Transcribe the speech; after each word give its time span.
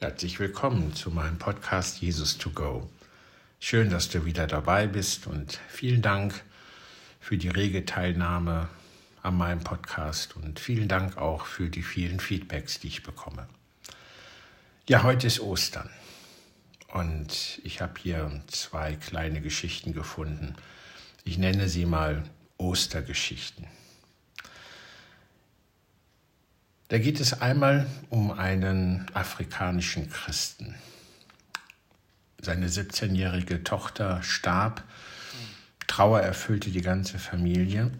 Herzlich 0.00 0.38
willkommen 0.38 0.94
zu 0.94 1.10
meinem 1.10 1.38
Podcast 1.38 2.00
Jesus 2.00 2.38
to 2.38 2.50
Go. 2.50 2.88
Schön, 3.58 3.90
dass 3.90 4.08
du 4.08 4.24
wieder 4.24 4.46
dabei 4.46 4.86
bist 4.86 5.26
und 5.26 5.58
vielen 5.68 6.02
Dank 6.02 6.44
für 7.18 7.36
die 7.36 7.48
rege 7.48 7.84
Teilnahme 7.84 8.68
an 9.24 9.36
meinem 9.36 9.58
Podcast 9.58 10.36
und 10.36 10.60
vielen 10.60 10.86
Dank 10.86 11.16
auch 11.16 11.46
für 11.46 11.68
die 11.68 11.82
vielen 11.82 12.20
Feedbacks, 12.20 12.78
die 12.78 12.86
ich 12.86 13.02
bekomme. 13.02 13.48
Ja, 14.88 15.02
heute 15.02 15.26
ist 15.26 15.40
Ostern 15.40 15.90
und 16.92 17.60
ich 17.64 17.80
habe 17.80 17.94
hier 18.00 18.40
zwei 18.46 18.94
kleine 18.94 19.40
Geschichten 19.40 19.94
gefunden. 19.94 20.54
Ich 21.24 21.38
nenne 21.38 21.68
sie 21.68 21.86
mal 21.86 22.22
Ostergeschichten. 22.56 23.66
Da 26.88 26.96
geht 26.98 27.20
es 27.20 27.42
einmal 27.42 27.86
um 28.08 28.30
einen 28.30 29.06
afrikanischen 29.12 30.08
Christen. 30.08 30.74
Seine 32.40 32.68
17-jährige 32.68 33.62
Tochter 33.62 34.22
starb, 34.22 34.82
Trauer 35.86 36.20
erfüllte 36.20 36.70
die 36.70 36.80
ganze 36.80 37.18
Familie, 37.18 37.90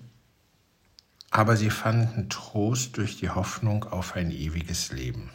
aber 1.30 1.56
sie 1.56 1.68
fanden 1.68 2.30
Trost 2.30 2.96
durch 2.96 3.18
die 3.18 3.28
Hoffnung 3.28 3.84
auf 3.84 4.16
ein 4.16 4.30
ewiges 4.30 4.90
Leben. 4.90 5.30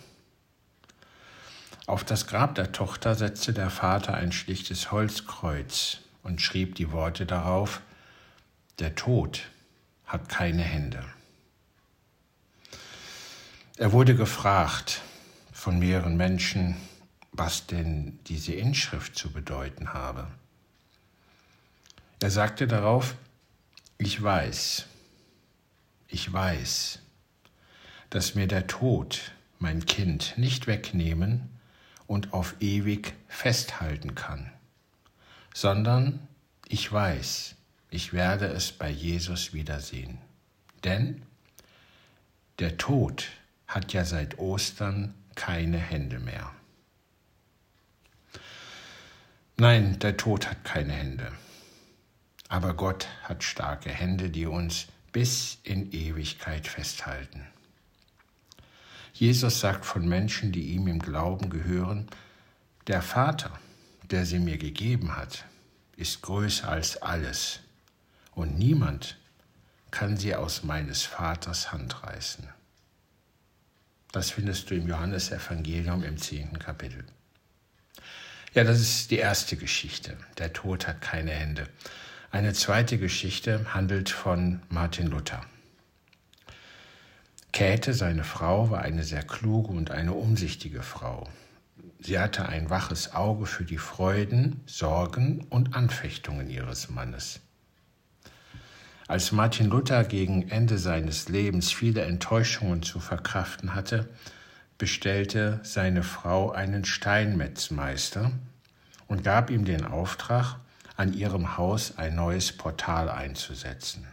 Auf 1.86 2.04
das 2.04 2.26
Grab 2.26 2.56
der 2.56 2.72
Tochter 2.72 3.14
setzte 3.14 3.54
der 3.54 3.70
Vater 3.70 4.16
ein 4.16 4.32
schlichtes 4.32 4.92
Holzkreuz 4.92 6.00
und 6.24 6.42
schrieb 6.42 6.76
die 6.76 6.92
Worte 6.92 7.28
darauf, 7.28 7.82
der 8.80 8.96
Tod 8.96 9.44
hat 10.06 10.30
keine 10.30 10.64
Hände. 10.64 11.04
Er 13.78 13.92
wurde 13.92 14.16
gefragt 14.16 15.02
von 15.52 15.80
mehreren 15.80 16.16
Menschen, 16.16 16.78
was 17.32 17.66
denn 17.66 18.20
diese 18.28 18.54
Inschrift 18.54 19.16
zu 19.16 19.32
bedeuten 19.32 19.94
habe. 19.94 20.28
Er 22.20 22.30
sagte 22.30 22.68
darauf, 22.68 23.16
ich 23.98 24.22
weiß, 24.22 24.86
ich 26.08 26.32
weiß, 26.32 27.00
dass 28.12 28.36
mir 28.36 28.48
der 28.48 28.68
Tod 28.68 29.32
mein 29.58 29.86
Kind 29.88 30.38
nicht 30.38 30.68
wegnehmen 30.68 31.50
und 32.06 32.32
auf 32.32 32.56
ewig 32.60 33.16
festhalten 33.28 34.14
kann, 34.14 34.52
sondern 35.52 36.28
ich 36.68 36.92
weiß, 36.92 37.56
ich 37.90 38.14
werde 38.14 38.46
es 38.46 38.72
bei 38.72 38.92
Jesus 38.92 39.52
wiedersehen. 39.52 40.20
Denn 40.84 41.24
der 42.60 42.78
Tod 42.78 43.30
hat 43.74 43.94
ja 43.94 44.06
seit 44.06 44.38
Ostern 44.40 45.14
keine 45.36 45.78
Hände 45.78 46.20
mehr. 46.20 46.52
Nein, 49.58 50.00
der 50.00 50.18
Tod 50.18 50.50
hat 50.50 50.64
keine 50.64 50.94
Hände. 50.94 51.32
Aber 52.50 52.74
Gott 52.74 53.08
hat 53.24 53.44
starke 53.44 53.90
Hände, 53.90 54.30
die 54.30 54.46
uns 54.46 54.88
bis 55.12 55.60
in 55.64 55.92
Ewigkeit 55.92 56.68
festhalten. 56.68 57.48
Jesus 59.14 59.60
sagt 59.60 59.86
von 59.86 60.08
Menschen, 60.08 60.52
die 60.52 60.74
ihm 60.74 60.88
im 60.88 61.00
Glauben 61.00 61.50
gehören, 61.50 62.08
der 62.88 63.02
Vater, 63.02 63.60
der 64.10 64.26
sie 64.26 64.40
mir 64.40 64.58
gegeben 64.58 65.16
hat, 65.16 65.46
ist 65.96 66.24
größer 66.24 66.68
als 66.68 67.02
alles, 67.02 67.60
und 68.34 68.58
niemand 68.58 69.18
kann 69.92 70.18
sie 70.18 70.36
aus 70.36 70.64
meines 70.64 71.04
Vaters 71.04 71.72
Hand 71.72 72.04
reißen. 72.04 72.48
Das 74.14 74.30
findest 74.30 74.70
du 74.70 74.76
im 74.76 74.88
Johannesevangelium 74.88 76.04
im 76.04 76.20
zehnten 76.20 76.60
Kapitel. 76.60 77.04
Ja, 78.54 78.64
das 78.64 78.80
ist 78.80 79.10
die 79.10 79.18
erste 79.18 79.58
Geschichte. 79.58 80.16
Der 80.38 80.54
Tod 80.54 80.88
hat 80.88 81.02
keine 81.02 81.32
Hände. 81.32 81.68
Eine 82.30 82.54
zweite 82.54 83.00
Geschichte 83.00 83.74
handelt 83.74 84.10
von 84.10 84.62
Martin 84.70 85.08
Luther. 85.08 85.42
Käthe, 87.54 87.96
seine 87.96 88.24
Frau, 88.24 88.70
war 88.70 88.84
eine 88.84 89.04
sehr 89.04 89.24
kluge 89.24 89.70
und 89.74 89.90
eine 89.90 90.14
umsichtige 90.14 90.84
Frau. 90.84 91.28
Sie 92.00 92.20
hatte 92.20 92.48
ein 92.48 92.70
waches 92.70 93.16
Auge 93.16 93.48
für 93.48 93.64
die 93.66 93.80
Freuden, 93.80 94.62
Sorgen 94.68 95.48
und 95.50 95.74
Anfechtungen 95.74 96.52
ihres 96.52 96.88
Mannes. 96.90 97.40
Als 99.08 99.32
Martin 99.32 99.68
Luther 99.68 100.04
gegen 100.06 100.50
Ende 100.50 100.78
seines 100.78 101.28
Lebens 101.28 101.72
viele 101.72 102.04
Enttäuschungen 102.04 102.84
zu 102.84 103.00
verkraften 103.00 103.76
hatte, 103.76 104.10
bestellte 104.78 105.60
seine 105.64 106.04
Frau 106.04 106.52
einen 106.52 106.86
Steinmetzmeister 106.86 108.32
und 109.08 109.24
gab 109.24 109.50
ihm 109.50 109.66
den 109.66 109.86
Auftrag, 109.86 110.58
an 110.96 111.14
ihrem 111.14 111.58
Haus 111.58 111.98
ein 111.98 112.16
neues 112.16 112.52
Portal 112.52 113.10
einzusetzen. 113.10 114.08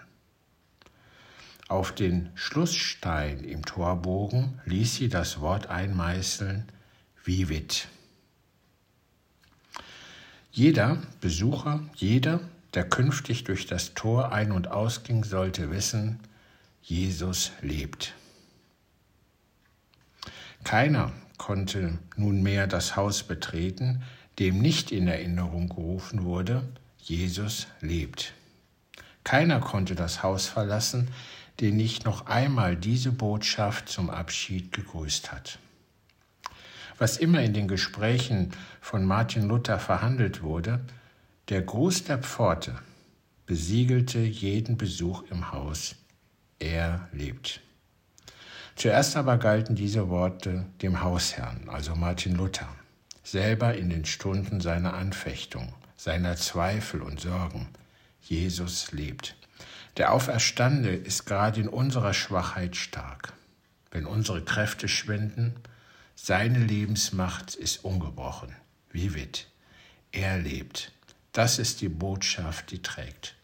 Auf 1.69 1.93
den 1.93 2.31
Schlussstein 2.35 3.45
im 3.45 3.65
Torbogen 3.65 4.61
ließ 4.65 4.97
sie 4.97 5.09
das 5.09 5.41
Wort 5.41 5.69
einmeißeln, 5.69 6.65
Vivit. 7.23 7.87
Jeder 10.51 10.99
Besucher, 11.21 11.85
jeder, 11.95 12.41
der 12.75 12.89
künftig 12.89 13.45
durch 13.45 13.67
das 13.67 13.95
Tor 13.95 14.33
ein- 14.33 14.53
und 14.53 14.69
ausging, 14.69 15.25
sollte 15.25 15.71
wissen, 15.71 16.21
Jesus 16.83 17.53
lebt. 17.63 18.15
Keiner 20.65 21.13
konnte 21.39 21.99
nunmehr 22.17 22.67
das 22.67 22.97
Haus 22.97 23.23
betreten, 23.23 24.03
dem 24.39 24.59
nicht 24.59 24.93
in 24.93 25.09
Erinnerung 25.09 25.69
gerufen 25.69 26.25
wurde, 26.25 26.63
Jesus 26.99 27.67
lebt. 27.81 28.35
Keiner 29.25 29.61
konnte 29.61 29.95
das 29.95 30.23
Haus 30.23 30.47
verlassen, 30.47 31.09
den 31.61 31.77
nicht 31.77 32.05
noch 32.05 32.27
einmal 32.27 32.77
diese 32.77 33.13
Botschaft 33.13 33.89
zum 33.89 34.11
Abschied 34.11 34.73
gegrüßt 34.73 35.33
hat. 35.33 35.59
Was 36.99 37.17
immer 37.17 37.43
in 37.43 37.55
den 37.55 37.69
Gesprächen 37.69 38.51
von 38.81 39.05
Martin 39.05 39.49
Luther 39.49 39.79
verhandelt 39.79 40.43
wurde, 40.43 40.81
der 41.51 41.63
Gruß 41.63 42.05
der 42.05 42.19
Pforte 42.19 42.77
besiegelte 43.45 44.21
jeden 44.21 44.79
Besuch 44.79 45.25
im 45.33 45.51
Haus. 45.51 45.97
Er 46.61 47.09
lebt. 47.13 47.61
Zuerst 48.77 49.17
aber 49.17 49.37
galten 49.37 49.75
diese 49.75 50.09
Worte 50.09 50.67
dem 50.81 51.03
Hausherrn, 51.03 51.69
also 51.69 51.97
Martin 51.97 52.37
Luther, 52.37 52.69
selber 53.25 53.75
in 53.75 53.91
den 53.91 54.05
Stunden 54.05 54.61
seiner 54.61 54.95
Anfechtung, 54.95 55.75
seiner 55.97 56.37
Zweifel 56.37 57.03
und 57.03 57.21
Sorgen. 57.21 57.69
Jesus 58.23 58.93
lebt. 58.93 59.35
Der 59.97 60.13
Auferstande 60.13 60.91
ist 60.91 61.27
gerade 61.27 61.61
in 61.61 61.69
unserer 61.69 62.15
Schwachheit 62.15 62.77
stark. 62.77 63.33
Wenn 63.91 64.07
unsere 64.07 64.45
Kräfte 64.45 64.87
schwinden, 64.87 65.57
seine 66.15 66.61
Lebensmacht 66.61 67.57
ist 67.57 67.85
ungebrochen. 67.85 68.55
Wit. 68.93 69.49
Er 70.13 70.39
lebt. 70.39 70.93
Das 71.33 71.59
ist 71.59 71.81
die 71.81 71.89
Botschaft, 71.89 72.71
die 72.71 72.83
trägt. 72.83 73.37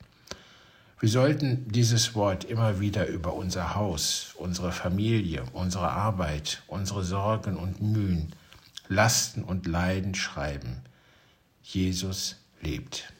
Wir 0.99 1.09
sollten 1.11 1.71
dieses 1.71 2.15
Wort 2.15 2.45
immer 2.45 2.81
wieder 2.81 3.07
über 3.07 3.35
unser 3.35 3.75
Haus, 3.75 4.33
unsere 4.37 4.73
Familie, 4.73 5.45
unsere 5.53 5.91
Arbeit, 5.91 6.63
unsere 6.67 7.05
Sorgen 7.05 7.57
und 7.57 7.83
Mühen, 7.83 8.33
Lasten 8.89 9.45
und 9.45 9.67
Leiden 9.67 10.15
schreiben. 10.15 10.81
Jesus 11.63 12.37
lebt. 12.63 13.13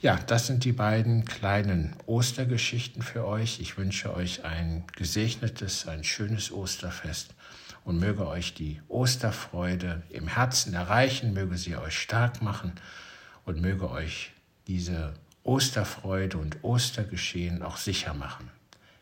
Ja, 0.00 0.16
das 0.16 0.46
sind 0.46 0.64
die 0.64 0.72
beiden 0.72 1.24
kleinen 1.24 1.94
Ostergeschichten 2.06 3.02
für 3.02 3.24
euch. 3.24 3.60
Ich 3.60 3.76
wünsche 3.78 4.14
euch 4.14 4.44
ein 4.44 4.84
gesegnetes, 4.96 5.86
ein 5.86 6.04
schönes 6.04 6.52
Osterfest 6.52 7.34
und 7.84 7.98
möge 7.98 8.26
euch 8.26 8.54
die 8.54 8.80
Osterfreude 8.88 10.02
im 10.10 10.28
Herzen 10.28 10.74
erreichen, 10.74 11.32
möge 11.32 11.56
sie 11.56 11.76
euch 11.76 11.98
stark 11.98 12.42
machen 12.42 12.72
und 13.44 13.60
möge 13.60 13.90
euch 13.90 14.32
diese 14.66 15.14
Osterfreude 15.42 16.36
und 16.36 16.62
Ostergeschehen 16.62 17.62
auch 17.62 17.78
sicher 17.78 18.12
machen. 18.14 18.50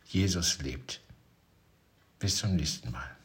Jesus 0.05 0.63
lebt. 0.63 1.01
Bis 2.19 2.37
zum 2.37 2.57
nächsten 2.57 2.93
Mal. 2.93 3.16